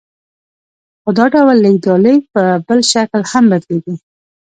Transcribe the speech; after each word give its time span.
خو 1.01 1.09
دا 1.17 1.25
ډول 1.33 1.57
لېږد 1.63 1.83
رالېږد 1.91 2.27
په 2.33 2.41
بل 2.67 2.79
شکل 2.91 3.21
هم 3.31 3.43
بدلېږي 3.51 3.95